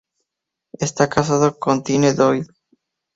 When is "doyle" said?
2.15-2.47